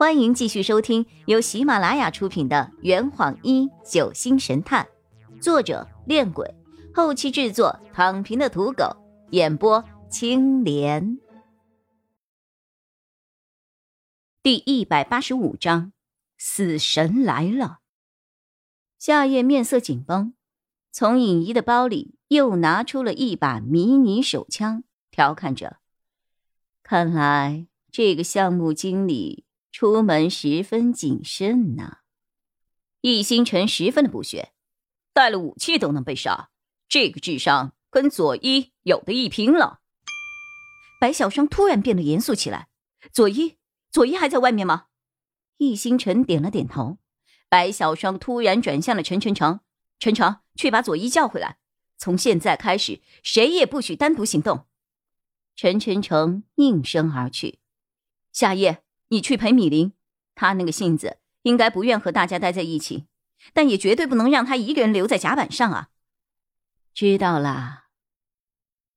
[0.00, 4.88] 欢迎继续收听由喜马拉雅出品的《圆谎一九星神探》，
[5.42, 6.54] 作者：恋鬼，
[6.94, 8.96] 后期制作：躺平的土狗，
[9.32, 11.18] 演播：青莲。
[14.42, 15.92] 第一百八十五章，
[16.38, 17.80] 死神来了。
[18.98, 20.32] 夏夜面色紧绷，
[20.90, 25.76] 从尹怡的包里又拿出了一把迷你手枪，调侃着
[26.82, 31.98] ：“看来这个项目经理……”出门十分谨慎呐，
[33.00, 34.52] 易星辰十分的不屑，
[35.12, 36.50] 带了武器都能被杀，
[36.88, 39.80] 这个智商跟佐伊有的一拼了。
[41.00, 42.68] 白小双突然变得严肃起来
[43.12, 43.56] ：“佐伊，
[43.90, 44.86] 佐伊还在外面吗？”
[45.56, 46.98] 易星辰点了点头。
[47.48, 49.60] 白小双突然转向了陈晨成
[49.98, 51.58] ：“陈成，去把佐伊叫回来。
[51.96, 54.66] 从现在开始，谁也不许单独行动。”
[55.56, 57.60] 陈晨成应声而去。
[58.32, 58.82] 夏夜。
[59.10, 59.92] 你去陪米林，
[60.36, 63.06] 他那个性子应该不愿和大家待在一起，
[63.52, 65.88] 但也绝对不能让他一个人留在甲板上啊！
[66.94, 67.88] 知道啦。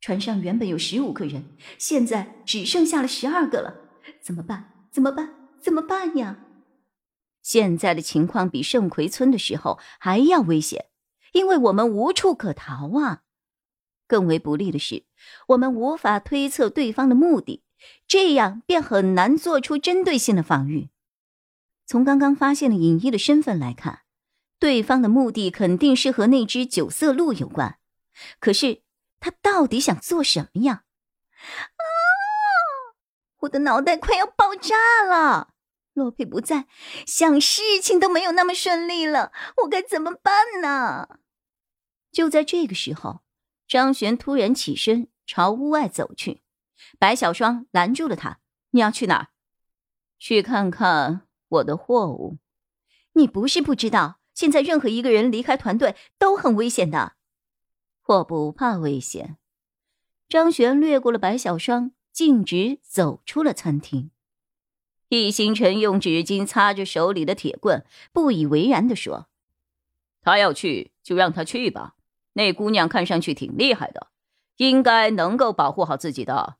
[0.00, 3.74] 船上原本有十五个人，现在只剩下了十二个了，
[4.20, 4.86] 怎么办？
[4.90, 5.48] 怎么办？
[5.58, 6.44] 怎么办呀？
[7.42, 10.90] 现在的情况比圣葵村的时候还要危险，
[11.32, 13.22] 因为我们无处可逃啊！
[14.06, 15.06] 更为不利的是，
[15.48, 17.63] 我们无法推测对方的目的。
[18.06, 20.90] 这样便很难做出针对性的防御。
[21.86, 24.00] 从刚刚发现的尹一的身份来看，
[24.58, 27.78] 对方的目的肯定是和那只九色鹿有关。
[28.40, 28.82] 可是
[29.20, 30.84] 他到底想做什么呀？
[31.76, 31.82] 啊！
[33.40, 35.50] 我的脑袋快要爆炸了！
[35.92, 36.66] 洛佩不在，
[37.06, 39.32] 想事情都没有那么顺利了。
[39.58, 41.18] 我该怎么办呢？
[42.10, 43.20] 就在这个时候，
[43.68, 46.43] 张璇突然起身朝屋外走去。
[46.98, 48.40] 白小双拦住了他
[48.72, 49.28] ：“你要去哪儿？
[50.18, 52.38] 去看看我的货物。
[53.14, 57.14] 你不是不知道，现在任何一个人离开团队都很危险的。
[58.06, 59.36] 我不怕危险。”
[60.28, 64.10] 张璇掠过了白小双，径直走出了餐厅。
[65.10, 69.28] 易星辰用纸巾擦着手里的铁棍，不以为然的说
[70.22, 71.94] ：“他要去就让他去吧。
[72.32, 74.08] 那姑娘看上去挺厉害的，
[74.56, 76.56] 应该能够保护好自己的。”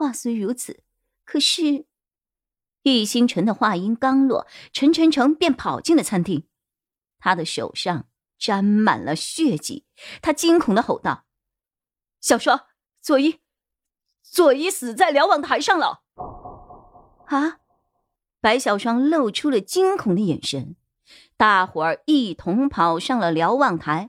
[0.00, 0.82] 话虽如此，
[1.26, 1.84] 可是，
[2.84, 6.46] 易星辰的话音刚落，陈晨成便跑进了餐厅，
[7.18, 8.06] 他的手上
[8.38, 9.84] 沾满了血迹，
[10.22, 11.26] 他惊恐的吼道
[12.18, 12.64] ：“小双，
[13.02, 13.40] 佐伊，
[14.22, 16.00] 佐伊死在瞭望台上了！”
[17.28, 17.58] 啊！
[18.40, 20.76] 白小双露出了惊恐的眼神，
[21.36, 24.08] 大伙儿一同跑上了瞭望台，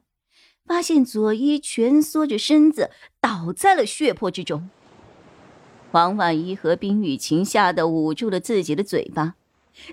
[0.64, 4.70] 发现佐伊蜷缩着身子倒在了血泊之中。
[5.92, 9.36] 黄婉仪和冰雨晴吓得捂住了自己的嘴巴，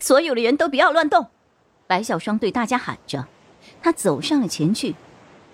[0.01, 1.27] 所有的人都不要乱动。
[1.89, 3.27] 白小双对大家喊着，
[3.83, 4.95] 他走上了前去，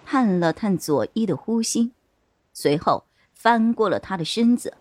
[0.05, 1.93] 探了探左一的呼吸，
[2.53, 4.75] 随后翻过了他的身子。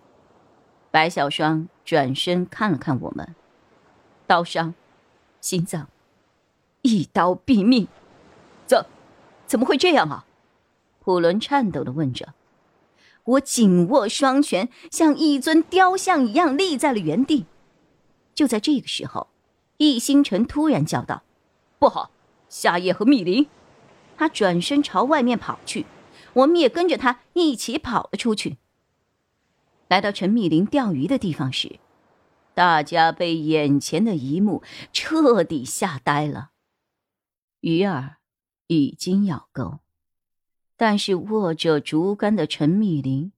[0.91, 3.33] 白小双转身看了看我们，
[4.27, 4.73] 刀伤，
[5.39, 5.87] 心脏，
[6.81, 7.87] 一刀毙命。
[8.65, 8.85] 怎，
[9.47, 10.25] 怎么会这样啊？
[10.99, 12.33] 普伦颤抖的问着。
[13.25, 17.45] 我紧握双拳，像一尊雕像一样立在了原地。
[18.35, 19.27] 就在这个时候，
[19.77, 21.23] 易星辰突然叫道
[21.79, 22.11] ：“不好，
[22.49, 23.47] 夏夜和密林！”
[24.17, 25.85] 他转身朝外面跑去，
[26.33, 28.57] 我们也跟着他一起跑了出去。
[29.87, 31.79] 来到陈密林钓鱼的地方时，
[32.53, 36.49] 大家被眼前的一幕彻底吓呆了。
[37.61, 38.17] 鱼儿
[38.67, 39.82] 已经咬钩。
[40.75, 43.31] 但是握着竹竿的陈密林，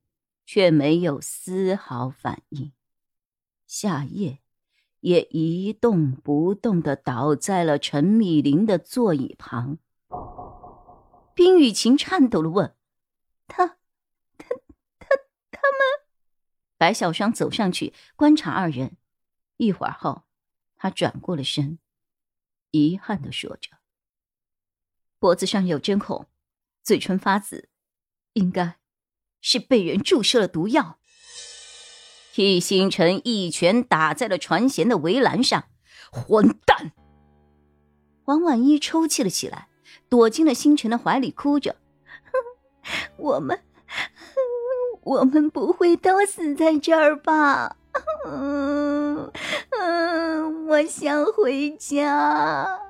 [0.46, 2.72] 却没有丝毫反应。
[3.68, 4.40] 夏夜
[5.01, 9.78] 也一动不动的倒在了陈密林的座椅旁。
[11.34, 12.74] 冰雨晴颤抖的问
[13.47, 13.75] ：“他、他、
[15.00, 15.07] 他、
[15.51, 16.06] 他们？”
[16.78, 18.95] 白小双走上去观察二人，
[19.57, 20.24] 一会儿后，
[20.78, 21.80] 他转过了身，
[22.71, 23.71] 遗憾的说着
[25.19, 26.27] ：“脖子上有针孔。”
[26.85, 27.67] 嘴唇发紫，
[28.33, 28.75] 应该
[29.41, 30.99] 是被人注射了毒药。
[32.35, 35.63] 易星辰一拳打在了船舷的围栏上，
[36.11, 36.91] 混蛋！
[38.25, 39.67] 王婉一抽泣了起来，
[40.09, 41.75] 躲进了星辰的怀里，哭着
[43.17, 43.59] ：“我们，
[45.01, 47.77] 我们不会都死在这儿吧？
[48.27, 49.31] 嗯
[49.71, 52.81] 嗯，我想回家。”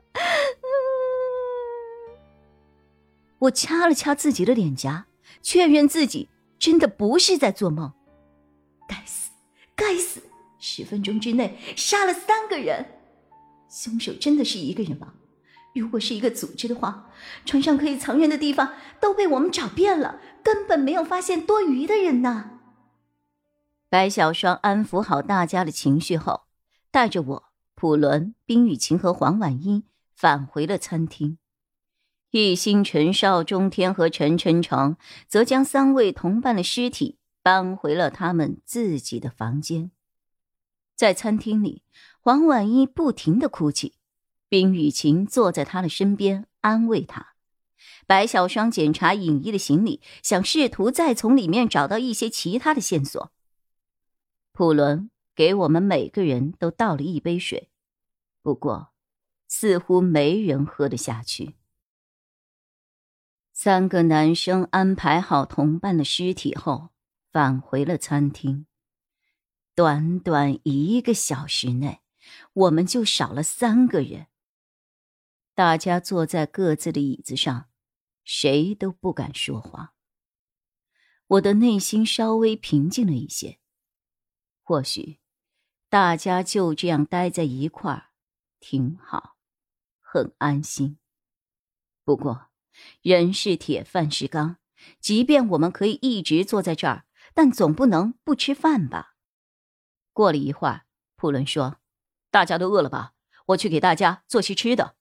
[3.45, 5.07] 我掐了掐自己的脸颊，
[5.42, 7.92] 确认自己真的不是在做梦。
[8.88, 9.31] 该死，
[9.75, 10.21] 该死，
[10.59, 12.86] 十分钟之内杀了三个人，
[13.69, 15.13] 凶手真的是一个人吗？
[15.74, 17.09] 如果是一个组织的话，
[17.45, 22.51] 船上可以藏人的地方都被我们找遍了，根本没有发现多余的人呢。
[23.89, 26.44] 白小双安抚好大家的情绪后，
[26.92, 27.44] 带着我、
[27.75, 29.83] 普伦、冰雨晴和黄婉英
[30.15, 31.38] 返回了餐厅。
[32.38, 39.92] 易星辰、邵中天和陈晨成则将三位同伴的尸体搬回了他们自己的房间。
[40.96, 41.84] 在餐厅里，
[42.20, 43.94] 黄婉一不停的哭泣，
[44.50, 47.36] 冰雨晴坐在他的身边安慰他。
[48.06, 53.31] 白小双检查尹一的行李，想试图再从里面找到一些其他的线索。
[54.52, 57.70] 普伦给我们每个人都倒了一杯水，
[58.42, 58.90] 不过
[59.48, 61.56] 似乎没人喝得下去。
[63.66, 66.90] 三个男生安排好同伴的尸体后，
[67.32, 68.68] 返回了餐厅。
[69.74, 72.00] 短短一个小时内，
[72.54, 74.28] 我们就少了三个人。
[75.56, 77.68] 大家坐在各自的椅子上，
[78.24, 79.96] 谁都不敢说话。
[81.26, 83.58] 我的内心稍微平静了一些。
[84.62, 85.18] 或许，
[85.90, 88.12] 大家就这样待在一块儿，
[88.60, 89.38] 挺好，
[90.00, 91.00] 很安心。
[92.04, 92.52] 不过，
[93.01, 94.57] 人是铁，饭是钢，
[95.00, 99.16] 即便我们可以一直坐在这儿，但总不能不吃饭吧？
[100.13, 100.86] 过了一会儿，
[101.16, 101.77] 普伦说
[102.31, 103.13] ：“大家都饿了吧？
[103.48, 104.95] 我去给大家做些吃的。”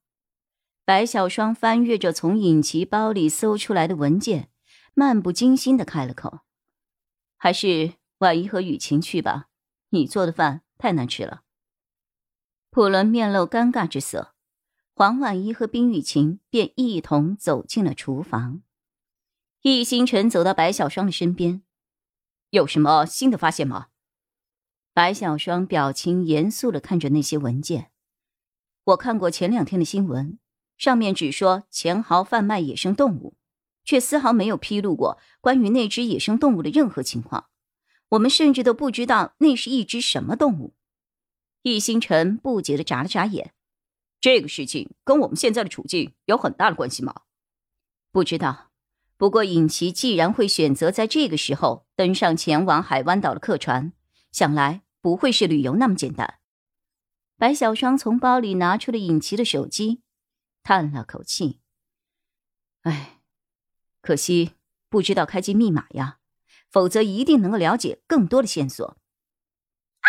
[0.84, 4.50] 白小双翻阅着从尹奇包里搜出来的文件，
[4.92, 6.40] 漫不经心的开了口
[7.38, 9.46] ：“还是婉仪和雨晴去吧，
[9.90, 11.42] 你做的饭太难吃了。”
[12.70, 14.33] 普伦面露尴尬之色，
[14.96, 18.62] 黄婉仪和冰雨晴便一同走进了厨房。
[19.62, 21.62] 易星辰走到白小双的身边
[22.50, 23.88] ：“有什么新的发现吗？”
[24.94, 27.90] 白小双表情严肃的看着那些文件，
[28.84, 30.38] 我看过前两天的新闻，
[30.78, 33.36] 上面只说钱豪贩卖野生动物，
[33.84, 37.48] 却丝毫没有披露过关于那只野生动物的任何情况。
[38.10, 40.76] 我们甚至都不知道那是一只什么动物。
[41.62, 43.52] 易星辰不解的眨了眨眼，
[44.24, 47.24] 这个事情跟我们现在的处境有很大的关系吗？
[48.10, 48.70] 不知道。
[49.18, 53.92] 不过尹奇既然会选择在这个时候登上前往海湾岛的客船，
[54.32, 54.80] 想来。
[55.02, 56.38] 不会是旅游那么简单。
[57.36, 60.00] 白小双从包里拿出了尹奇的手机，
[60.62, 61.60] 叹了口气
[62.84, 63.20] ：“哎，
[64.00, 64.52] 可惜
[64.88, 66.20] 不知道开机密码呀，
[66.70, 68.86] 否则一定能够了解更多的线索。”
[70.00, 70.08] 啊！